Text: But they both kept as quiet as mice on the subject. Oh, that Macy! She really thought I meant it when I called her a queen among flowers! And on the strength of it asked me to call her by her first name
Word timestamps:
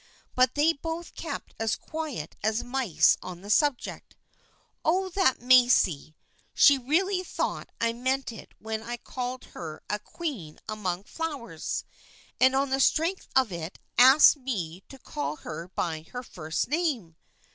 But 0.33 0.55
they 0.55 0.73
both 0.73 1.13
kept 1.13 1.53
as 1.59 1.75
quiet 1.75 2.35
as 2.43 2.63
mice 2.63 3.17
on 3.21 3.41
the 3.41 3.51
subject. 3.51 4.15
Oh, 4.83 5.09
that 5.09 5.43
Macy! 5.43 6.15
She 6.55 6.79
really 6.79 7.21
thought 7.23 7.69
I 7.79 7.93
meant 7.93 8.31
it 8.31 8.55
when 8.57 8.81
I 8.81 8.97
called 8.97 9.45
her 9.53 9.83
a 9.91 9.99
queen 9.99 10.57
among 10.67 11.03
flowers! 11.03 11.83
And 12.39 12.55
on 12.55 12.71
the 12.71 12.79
strength 12.79 13.27
of 13.35 13.51
it 13.51 13.77
asked 13.95 14.37
me 14.37 14.81
to 14.89 14.97
call 14.97 15.35
her 15.35 15.67
by 15.75 16.01
her 16.11 16.23
first 16.23 16.67
name 16.67 17.15